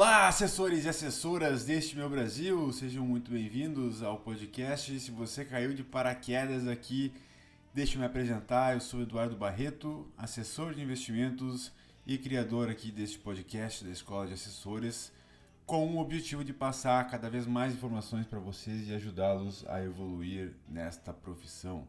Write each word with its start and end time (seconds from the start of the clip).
Olá, 0.00 0.28
assessores 0.28 0.84
e 0.84 0.88
assessoras 0.88 1.64
deste 1.64 1.96
meu 1.96 2.08
Brasil, 2.08 2.72
sejam 2.72 3.04
muito 3.04 3.32
bem-vindos 3.32 4.00
ao 4.00 4.16
podcast. 4.16 5.00
Se 5.00 5.10
você 5.10 5.44
caiu 5.44 5.74
de 5.74 5.82
paraquedas 5.82 6.68
aqui, 6.68 7.12
deixe 7.74 7.96
eu 7.96 7.98
me 7.98 8.06
apresentar. 8.06 8.74
Eu 8.74 8.80
sou 8.80 9.02
Eduardo 9.02 9.34
Barreto, 9.34 10.06
assessor 10.16 10.72
de 10.72 10.80
investimentos 10.80 11.72
e 12.06 12.16
criador 12.16 12.70
aqui 12.70 12.92
deste 12.92 13.18
podcast 13.18 13.84
da 13.84 13.90
Escola 13.90 14.28
de 14.28 14.34
Assessores, 14.34 15.10
com 15.66 15.96
o 15.96 15.98
objetivo 15.98 16.44
de 16.44 16.52
passar 16.52 17.10
cada 17.10 17.28
vez 17.28 17.44
mais 17.44 17.74
informações 17.74 18.24
para 18.24 18.38
vocês 18.38 18.88
e 18.88 18.94
ajudá-los 18.94 19.66
a 19.66 19.82
evoluir 19.82 20.54
nesta 20.68 21.12
profissão. 21.12 21.88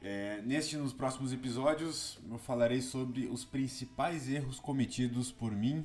É, 0.00 0.40
neste 0.46 0.78
nos 0.78 0.94
próximos 0.94 1.30
episódios 1.30 2.18
eu 2.26 2.38
falarei 2.38 2.80
sobre 2.80 3.26
os 3.26 3.44
principais 3.44 4.30
erros 4.30 4.58
cometidos 4.58 5.30
por 5.30 5.52
mim 5.52 5.84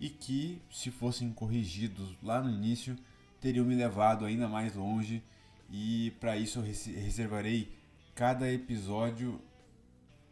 e 0.00 0.08
que, 0.08 0.60
se 0.70 0.90
fossem 0.90 1.32
corrigidos 1.32 2.16
lá 2.22 2.40
no 2.40 2.50
início, 2.50 2.96
teriam 3.40 3.64
me 3.64 3.74
levado 3.74 4.24
ainda 4.24 4.48
mais 4.48 4.74
longe. 4.74 5.22
E 5.70 6.12
para 6.20 6.36
isso 6.36 6.60
eu 6.60 6.62
reservarei 6.62 7.76
cada 8.14 8.50
episódio 8.50 9.40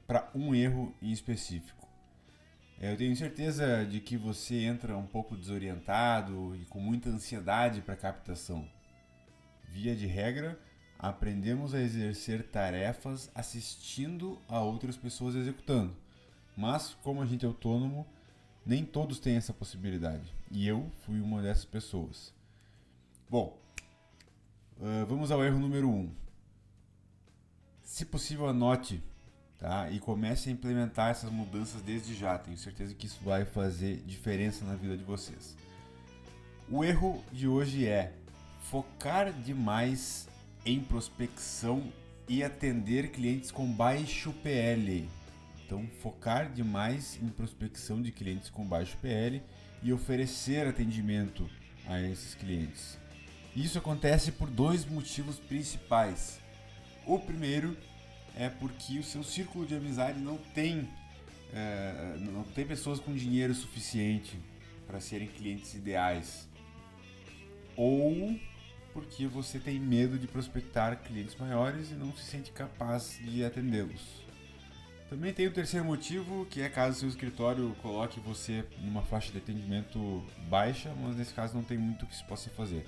para 0.07 0.30
um 0.34 0.55
erro 0.55 0.95
em 1.02 1.10
específico. 1.10 1.87
É, 2.79 2.93
eu 2.93 2.97
tenho 2.97 3.16
certeza 3.16 3.84
de 3.87 4.01
que 4.01 4.16
você 4.16 4.62
entra 4.65 4.97
um 4.97 5.07
pouco 5.07 5.37
desorientado 5.37 6.55
e 6.57 6.65
com 6.66 6.79
muita 6.79 7.09
ansiedade 7.09 7.80
para 7.80 7.95
a 7.95 7.98
captação. 7.98 8.69
Via 9.69 9.96
de 9.96 10.07
regra, 10.07 10.59
aprendemos 10.98 11.74
a 11.74 11.80
exercer 11.80 12.45
tarefas 12.45 13.30
assistindo 13.35 14.38
a 14.48 14.60
outras 14.60 14.96
pessoas 14.96 15.35
executando. 15.35 15.96
Mas, 16.57 16.95
como 17.02 17.23
a 17.23 17.27
gente 17.27 17.45
é 17.45 17.48
autônomo, 17.48 18.07
nem 18.66 18.84
todos 18.84 19.20
têm 19.20 19.37
essa 19.37 19.52
possibilidade. 19.52 20.35
E 20.51 20.66
eu 20.66 20.91
fui 21.04 21.21
uma 21.21 21.41
dessas 21.41 21.65
pessoas. 21.65 22.35
Bom, 23.30 23.57
uh, 24.79 25.07
vamos 25.07 25.30
ao 25.30 25.45
erro 25.45 25.59
número 25.59 25.88
1. 25.88 25.93
Um. 25.93 26.10
Se 27.82 28.04
possível, 28.04 28.49
anote 28.49 29.01
tá? 29.59 29.88
e 29.91 30.01
comece 30.01 30.49
a 30.49 30.52
implementar 30.52 31.10
essas 31.10 31.30
mudanças 31.30 31.80
desde 31.80 32.15
já. 32.15 32.37
Tenho 32.37 32.59
certeza 32.59 32.93
que 32.93 33.07
isso 33.07 33.21
vai 33.23 33.45
fazer 33.45 33.99
diferença 34.04 34.65
na 34.65 34.74
vida 34.74 34.96
de 34.96 35.04
vocês. 35.04 35.57
O 36.69 36.82
erro 36.82 37.23
de 37.32 37.46
hoje 37.46 37.87
é 37.87 38.13
focar 38.63 39.32
demais 39.32 40.29
em 40.65 40.80
prospecção 40.80 41.93
e 42.29 42.43
atender 42.43 43.13
clientes 43.13 43.52
com 43.52 43.71
baixo 43.71 44.32
PL. 44.43 45.09
Então, 45.67 45.85
focar 46.01 46.53
demais 46.53 47.19
em 47.21 47.29
prospecção 47.29 48.01
de 48.01 48.13
clientes 48.13 48.49
com 48.49 48.65
baixo 48.65 48.97
PL 48.99 49.43
e 49.83 49.93
oferecer 49.93 50.65
atendimento 50.65 51.51
a 51.89 52.01
esses 52.01 52.37
clientes. 52.37 52.97
Isso 53.55 53.77
acontece 53.77 54.31
por 54.31 54.49
dois 54.49 54.85
motivos 54.85 55.41
principais. 55.41 56.39
O 57.05 57.19
primeiro 57.19 57.77
é 58.37 58.49
porque 58.49 59.01
o 59.01 59.03
seu 59.03 59.25
círculo 59.25 59.67
de 59.67 59.75
amizade 59.75 60.21
não 60.21 60.39
tem, 60.39 60.89
é, 61.53 62.17
não 62.21 62.45
tem 62.45 62.65
pessoas 62.65 63.01
com 63.01 63.13
dinheiro 63.13 63.53
suficiente 63.53 64.39
para 64.87 65.00
serem 65.00 65.27
clientes 65.27 65.75
ideais. 65.75 66.49
Ou 67.75 68.39
porque 68.93 69.27
você 69.27 69.59
tem 69.59 69.81
medo 69.81 70.17
de 70.17 70.28
prospectar 70.28 71.03
clientes 71.03 71.34
maiores 71.34 71.91
e 71.91 71.94
não 71.94 72.15
se 72.15 72.22
sente 72.22 72.53
capaz 72.53 73.19
de 73.21 73.44
atendê-los. 73.44 74.25
Também 75.09 75.32
tem 75.32 75.47
o 75.47 75.53
terceiro 75.53 75.87
motivo, 75.87 76.44
que 76.47 76.60
é 76.60 76.69
caso 76.69 76.99
seu 76.99 77.09
escritório 77.09 77.76
coloque 77.81 78.19
você 78.19 78.65
numa 78.81 79.03
faixa 79.03 79.31
de 79.31 79.38
atendimento 79.38 80.25
baixa, 80.48 80.93
mas 81.00 81.16
nesse 81.16 81.32
caso 81.32 81.54
não 81.54 81.62
tem 81.62 81.78
muito 81.78 82.06
que 82.06 82.16
se 82.16 82.25
possa 82.25 82.50
fazer. 82.50 82.84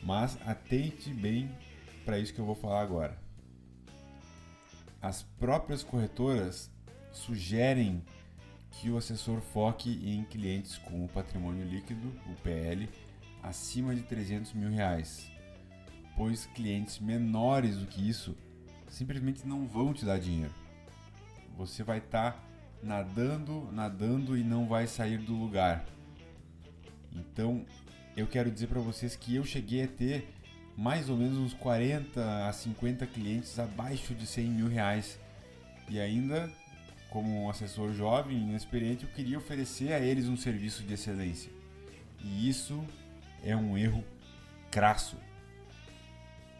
Mas 0.00 0.38
atente 0.46 1.12
bem 1.12 1.50
para 2.04 2.20
isso 2.20 2.32
que 2.32 2.38
eu 2.38 2.46
vou 2.46 2.54
falar 2.54 2.82
agora. 2.82 3.18
As 5.02 5.24
próprias 5.40 5.82
corretoras 5.82 6.70
sugerem 7.12 8.00
que 8.70 8.88
o 8.88 8.96
assessor 8.96 9.40
foque 9.40 9.90
em 10.08 10.22
clientes 10.22 10.78
com 10.78 11.04
o 11.04 11.08
patrimônio 11.08 11.66
líquido, 11.66 12.12
o 12.30 12.34
PL, 12.42 12.88
acima 13.42 13.92
de 13.92 14.02
300 14.02 14.52
mil 14.52 14.70
reais, 14.70 15.32
pois 16.16 16.46
clientes 16.46 17.00
menores 17.00 17.76
do 17.76 17.86
que 17.86 18.08
isso 18.08 18.36
simplesmente 18.88 19.44
não 19.44 19.66
vão 19.66 19.92
te 19.92 20.04
dar 20.04 20.20
dinheiro 20.20 20.65
você 21.56 21.82
vai 21.82 21.98
estar 21.98 22.32
tá 22.32 22.44
nadando, 22.82 23.68
nadando 23.72 24.36
e 24.36 24.44
não 24.44 24.66
vai 24.66 24.86
sair 24.86 25.18
do 25.18 25.34
lugar. 25.34 25.84
Então, 27.12 27.64
eu 28.16 28.26
quero 28.26 28.50
dizer 28.50 28.66
para 28.68 28.80
vocês 28.80 29.16
que 29.16 29.34
eu 29.34 29.44
cheguei 29.44 29.84
a 29.84 29.88
ter 29.88 30.32
mais 30.76 31.08
ou 31.08 31.16
menos 31.16 31.38
uns 31.38 31.54
40 31.54 32.48
a 32.48 32.52
50 32.52 33.06
clientes 33.06 33.58
abaixo 33.58 34.14
de 34.14 34.26
100 34.26 34.44
mil 34.46 34.68
reais. 34.68 35.18
E 35.88 35.98
ainda, 35.98 36.50
como 37.10 37.44
um 37.44 37.48
assessor 37.48 37.92
jovem 37.92 38.36
e 38.36 38.42
inexperiente, 38.42 39.04
eu 39.04 39.10
queria 39.10 39.38
oferecer 39.38 39.92
a 39.92 40.00
eles 40.00 40.28
um 40.28 40.36
serviço 40.36 40.82
de 40.82 40.94
excelência. 40.94 41.50
E 42.22 42.48
isso 42.48 42.84
é 43.42 43.56
um 43.56 43.78
erro 43.78 44.04
crasso. 44.70 45.16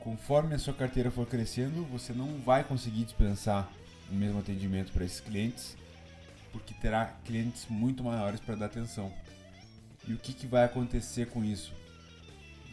Conforme 0.00 0.54
a 0.54 0.58
sua 0.58 0.72
carteira 0.72 1.10
for 1.10 1.26
crescendo, 1.26 1.84
você 1.84 2.12
não 2.12 2.38
vai 2.38 2.64
conseguir 2.64 3.04
dispensar 3.04 3.70
o 4.10 4.14
mesmo 4.14 4.38
atendimento 4.38 4.92
para 4.92 5.04
esses 5.04 5.20
clientes, 5.20 5.76
porque 6.52 6.74
terá 6.74 7.06
clientes 7.24 7.66
muito 7.68 8.02
maiores 8.04 8.40
para 8.40 8.54
dar 8.54 8.66
atenção. 8.66 9.12
E 10.06 10.12
o 10.12 10.18
que, 10.18 10.32
que 10.32 10.46
vai 10.46 10.64
acontecer 10.64 11.26
com 11.26 11.44
isso? 11.44 11.72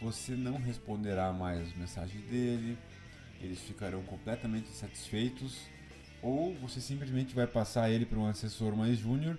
Você 0.00 0.32
não 0.32 0.56
responderá 0.56 1.32
mais 1.32 1.68
as 1.68 1.76
mensagens 1.76 2.24
dele, 2.26 2.78
eles 3.40 3.60
ficarão 3.60 4.02
completamente 4.02 4.70
insatisfeitos, 4.70 5.58
ou 6.22 6.54
você 6.54 6.80
simplesmente 6.80 7.34
vai 7.34 7.46
passar 7.46 7.90
ele 7.90 8.06
para 8.06 8.18
um 8.18 8.26
assessor 8.26 8.74
mais 8.74 8.98
júnior 8.98 9.38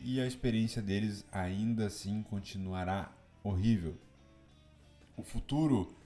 e 0.00 0.20
a 0.20 0.26
experiência 0.26 0.82
deles 0.82 1.24
ainda 1.30 1.86
assim 1.86 2.22
continuará 2.22 3.12
horrível. 3.42 3.96
O 5.16 5.22
futuro 5.22 5.96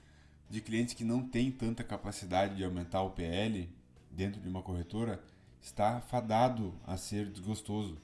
de 0.49 0.61
clientes 0.61 0.93
que 0.93 1.03
não 1.03 1.27
têm 1.27 1.51
tanta 1.51 1.83
capacidade 1.83 2.55
de 2.55 2.63
aumentar 2.63 3.01
o 3.01 3.11
PL 3.11 3.69
dentro 4.11 4.41
de 4.41 4.47
uma 4.47 4.61
corretora 4.61 5.23
está 5.61 6.01
fadado 6.01 6.73
a 6.85 6.97
ser 6.97 7.29
desgostoso 7.29 7.97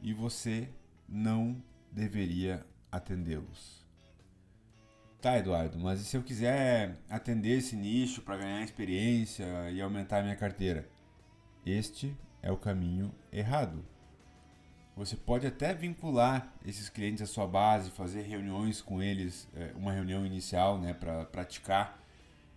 e 0.00 0.12
você 0.12 0.68
não 1.08 1.62
deveria 1.90 2.64
atendê-los. 2.90 3.84
Tá, 5.20 5.38
Eduardo, 5.38 5.78
mas 5.78 6.00
e 6.02 6.04
se 6.04 6.16
eu 6.16 6.22
quiser 6.22 6.98
atender 7.08 7.58
esse 7.58 7.74
nicho 7.74 8.20
para 8.20 8.36
ganhar 8.36 8.62
experiência 8.62 9.70
e 9.70 9.80
aumentar 9.80 10.18
a 10.18 10.22
minha 10.22 10.36
carteira? 10.36 10.86
Este 11.64 12.14
é 12.42 12.52
o 12.52 12.58
caminho 12.58 13.10
errado. 13.32 13.82
Você 14.94 15.16
pode 15.16 15.46
até 15.46 15.74
vincular 15.74 16.52
esses 16.64 16.90
clientes 16.90 17.22
à 17.22 17.26
sua 17.26 17.46
base, 17.46 17.90
fazer 17.90 18.22
reuniões 18.22 18.82
com 18.82 19.02
eles, 19.02 19.48
é, 19.54 19.72
uma 19.74 19.92
reunião 19.92 20.26
inicial 20.26 20.78
né, 20.78 20.92
para 20.92 21.24
praticar, 21.24 21.98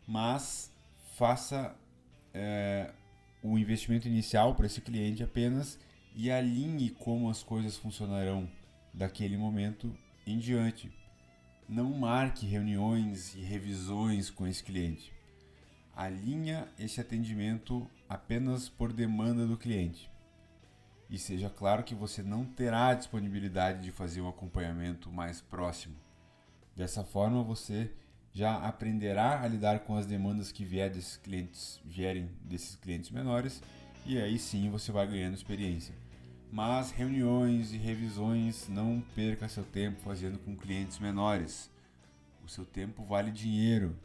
mas 0.05 0.71
faça 1.15 1.73
é, 2.37 2.91
o 3.41 3.57
investimento 3.57 4.07
inicial 4.07 4.53
para 4.55 4.65
esse 4.65 4.81
cliente 4.81 5.23
apenas 5.23 5.79
e 6.15 6.31
alinhe 6.31 6.91
como 6.91 7.29
as 7.29 7.43
coisas 7.43 7.77
funcionarão 7.77 8.49
daquele 8.93 9.37
momento 9.37 9.95
em 10.25 10.37
diante. 10.37 10.91
Não 11.67 11.91
marque 11.91 12.45
reuniões 12.45 13.35
e 13.35 13.41
revisões 13.41 14.29
com 14.29 14.47
esse 14.47 14.63
cliente. 14.63 15.11
Alinha 15.95 16.67
esse 16.79 17.01
atendimento 17.01 17.89
apenas 18.07 18.69
por 18.69 18.93
demanda 18.93 19.45
do 19.45 19.57
cliente. 19.57 20.09
E 21.09 21.17
seja 21.17 21.49
claro 21.49 21.83
que 21.83 21.95
você 21.95 22.21
não 22.21 22.45
terá 22.45 22.93
disponibilidade 22.93 23.83
de 23.83 23.91
fazer 23.91 24.21
um 24.21 24.29
acompanhamento 24.29 25.11
mais 25.11 25.41
próximo. 25.41 25.95
Dessa 26.75 27.03
forma, 27.03 27.43
você 27.43 27.91
já 28.37 28.55
aprenderá 28.57 29.41
a 29.41 29.47
lidar 29.47 29.79
com 29.79 29.97
as 29.97 30.05
demandas 30.05 30.51
que 30.51 30.63
vier 30.63 30.91
desses 30.91 31.17
clientes, 31.17 31.81
vierem 31.83 32.29
desses 32.43 32.75
clientes 32.75 33.09
menores 33.09 33.63
e 34.05 34.21
aí 34.21 34.37
sim 34.37 34.69
você 34.69 34.91
vai 34.91 35.07
ganhando 35.07 35.33
experiência. 35.33 35.95
Mas 36.51 36.91
reuniões 36.91 37.73
e 37.73 37.77
revisões, 37.77 38.69
não 38.69 39.01
perca 39.15 39.49
seu 39.49 39.63
tempo 39.63 39.99
fazendo 40.01 40.37
com 40.37 40.55
clientes 40.55 40.99
menores. 40.99 41.71
O 42.45 42.47
seu 42.47 42.63
tempo 42.63 43.03
vale 43.03 43.31
dinheiro 43.31 43.97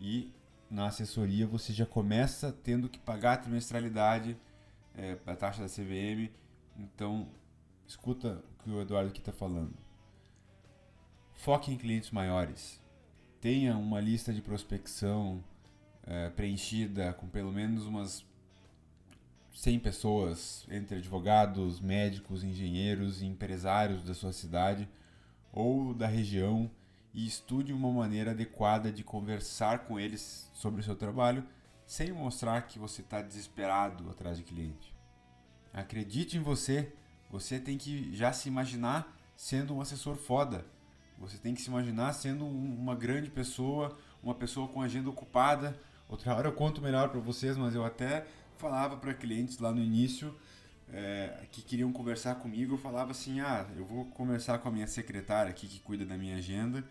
e 0.00 0.32
na 0.70 0.86
assessoria 0.86 1.46
você 1.46 1.70
já 1.70 1.84
começa 1.84 2.50
tendo 2.64 2.88
que 2.88 2.98
pagar 2.98 3.34
a 3.34 3.36
trimestralidade, 3.36 4.34
é, 4.96 5.18
a 5.26 5.36
taxa 5.36 5.60
da 5.60 5.68
CVM. 5.68 6.32
Então, 6.74 7.28
escuta 7.86 8.42
o 8.50 8.62
que 8.62 8.70
o 8.70 8.80
Eduardo 8.80 9.10
aqui 9.10 9.20
está 9.20 9.32
falando. 9.32 9.74
Foque 11.34 11.70
em 11.70 11.76
clientes 11.76 12.10
maiores 12.10 12.80
tenha 13.40 13.76
uma 13.76 14.00
lista 14.00 14.32
de 14.32 14.42
prospecção 14.42 15.42
é, 16.06 16.30
preenchida 16.30 17.12
com 17.12 17.28
pelo 17.28 17.52
menos 17.52 17.86
umas 17.86 18.24
100 19.54 19.78
pessoas, 19.80 20.66
entre 20.70 20.98
advogados, 20.98 21.80
médicos, 21.80 22.44
engenheiros 22.44 23.22
e 23.22 23.26
empresários 23.26 24.02
da 24.02 24.14
sua 24.14 24.32
cidade, 24.32 24.88
ou 25.52 25.92
da 25.92 26.06
região 26.06 26.70
e 27.12 27.26
estude 27.26 27.72
uma 27.72 27.90
maneira 27.90 28.30
adequada 28.30 28.92
de 28.92 29.02
conversar 29.02 29.80
com 29.80 29.98
eles 29.98 30.50
sobre 30.54 30.80
o 30.80 30.84
seu 30.84 30.94
trabalho 30.94 31.44
sem 31.86 32.12
mostrar 32.12 32.62
que 32.62 32.78
você 32.78 33.00
está 33.00 33.22
desesperado 33.22 34.10
atrás 34.10 34.36
de 34.36 34.44
cliente. 34.44 34.94
Acredite 35.72 36.36
em 36.36 36.42
você, 36.42 36.92
você 37.30 37.58
tem 37.58 37.78
que 37.78 38.14
já 38.14 38.32
se 38.32 38.48
imaginar 38.48 39.16
sendo 39.34 39.74
um 39.74 39.80
assessor 39.80 40.16
foda. 40.16 40.66
Você 41.18 41.36
tem 41.38 41.54
que 41.54 41.60
se 41.60 41.68
imaginar 41.68 42.12
sendo 42.12 42.46
uma 42.46 42.94
grande 42.94 43.30
pessoa, 43.30 43.96
uma 44.22 44.34
pessoa 44.34 44.68
com 44.68 44.80
agenda 44.80 45.10
ocupada. 45.10 45.78
Outra 46.08 46.34
hora 46.34 46.48
eu 46.48 46.52
conto 46.52 46.80
melhor 46.80 47.08
para 47.08 47.20
vocês, 47.20 47.56
mas 47.56 47.74
eu 47.74 47.84
até 47.84 48.26
falava 48.56 48.96
para 48.96 49.12
clientes 49.14 49.58
lá 49.58 49.72
no 49.72 49.80
início 49.80 50.34
é, 50.92 51.46
que 51.50 51.62
queriam 51.62 51.92
conversar 51.92 52.36
comigo, 52.36 52.74
eu 52.74 52.78
falava 52.78 53.10
assim, 53.10 53.40
ah, 53.40 53.66
eu 53.76 53.84
vou 53.84 54.06
conversar 54.06 54.58
com 54.58 54.68
a 54.68 54.72
minha 54.72 54.86
secretária 54.86 55.50
aqui 55.50 55.66
que 55.66 55.80
cuida 55.80 56.04
da 56.04 56.16
minha 56.16 56.36
agenda 56.36 56.84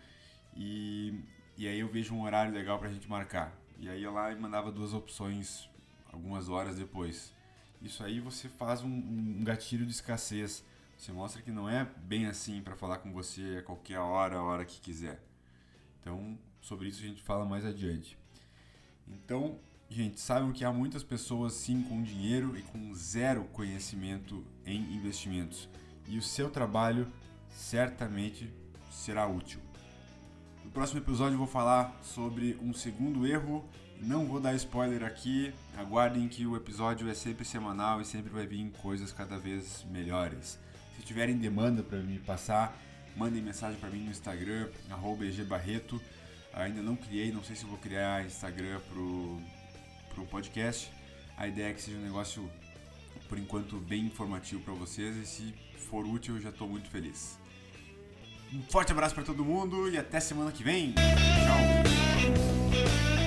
e, 0.56 1.20
e 1.56 1.66
aí 1.66 1.80
eu 1.80 1.88
vejo 1.88 2.14
um 2.14 2.22
horário 2.22 2.52
legal 2.52 2.78
para 2.78 2.88
a 2.88 2.92
gente 2.92 3.08
marcar. 3.08 3.52
E 3.78 3.88
aí 3.88 4.02
eu 4.02 4.12
lá 4.12 4.34
mandava 4.36 4.70
duas 4.70 4.92
opções 4.92 5.68
algumas 6.12 6.48
horas 6.48 6.76
depois. 6.76 7.32
Isso 7.80 8.02
aí 8.02 8.18
você 8.20 8.48
faz 8.48 8.82
um, 8.82 8.88
um 8.88 9.44
gatilho 9.44 9.86
de 9.86 9.92
escassez. 9.92 10.64
Você 10.98 11.12
mostra 11.12 11.40
que 11.40 11.52
não 11.52 11.68
é 11.68 11.88
bem 11.96 12.26
assim 12.26 12.60
para 12.60 12.74
falar 12.74 12.98
com 12.98 13.12
você 13.12 13.58
a 13.60 13.62
qualquer 13.62 14.00
hora, 14.00 14.36
a 14.36 14.42
hora 14.42 14.64
que 14.64 14.80
quiser. 14.80 15.22
Então, 16.00 16.36
sobre 16.60 16.88
isso 16.88 17.04
a 17.04 17.06
gente 17.06 17.22
fala 17.22 17.44
mais 17.44 17.64
adiante. 17.64 18.18
Então, 19.06 19.60
gente, 19.88 20.20
saibam 20.20 20.52
que 20.52 20.64
há 20.64 20.72
muitas 20.72 21.04
pessoas 21.04 21.52
sim 21.52 21.84
com 21.84 22.02
dinheiro 22.02 22.58
e 22.58 22.62
com 22.62 22.92
zero 22.94 23.44
conhecimento 23.44 24.44
em 24.66 24.92
investimentos. 24.92 25.68
E 26.08 26.18
o 26.18 26.22
seu 26.22 26.50
trabalho 26.50 27.06
certamente 27.48 28.52
será 28.90 29.24
útil. 29.24 29.60
No 30.64 30.70
próximo 30.72 30.98
episódio 30.98 31.34
eu 31.34 31.38
vou 31.38 31.46
falar 31.46 31.96
sobre 32.02 32.58
um 32.60 32.74
segundo 32.74 33.24
erro. 33.24 33.64
Não 34.02 34.26
vou 34.26 34.40
dar 34.40 34.54
spoiler 34.56 35.04
aqui. 35.04 35.54
Aguardem 35.76 36.28
que 36.28 36.44
o 36.44 36.56
episódio 36.56 37.08
é 37.08 37.14
sempre 37.14 37.44
semanal 37.44 38.00
e 38.00 38.04
sempre 38.04 38.30
vai 38.30 38.48
vir 38.48 38.68
coisas 38.82 39.12
cada 39.12 39.38
vez 39.38 39.86
melhores. 39.88 40.58
Se 40.98 41.04
tiverem 41.04 41.38
demanda 41.38 41.82
para 41.82 41.98
me 41.98 42.18
passar, 42.18 42.76
mandem 43.16 43.40
mensagem 43.40 43.78
para 43.78 43.88
mim 43.88 44.04
no 44.04 44.10
Instagram, 44.10 44.68
@egbarreto. 45.22 46.00
Ainda 46.52 46.82
não 46.82 46.96
criei, 46.96 47.30
não 47.30 47.42
sei 47.42 47.56
se 47.56 47.64
vou 47.64 47.78
criar 47.78 48.26
Instagram 48.26 48.80
pro 48.90 49.40
pro 50.14 50.26
podcast. 50.26 50.90
A 51.36 51.46
ideia 51.46 51.70
é 51.70 51.72
que 51.72 51.80
seja 51.80 51.96
um 51.96 52.02
negócio 52.02 52.50
por 53.28 53.38
enquanto 53.38 53.76
bem 53.76 54.06
informativo 54.06 54.60
para 54.62 54.74
vocês 54.74 55.16
e 55.16 55.26
se 55.26 55.54
for 55.88 56.04
útil 56.04 56.36
eu 56.36 56.42
já 56.42 56.48
estou 56.48 56.68
muito 56.68 56.90
feliz. 56.90 57.38
Um 58.52 58.62
forte 58.62 58.90
abraço 58.90 59.14
para 59.14 59.24
todo 59.24 59.44
mundo 59.44 59.90
e 59.90 59.96
até 59.96 60.18
semana 60.18 60.50
que 60.50 60.64
vem. 60.64 60.94
Tchau. 60.94 63.17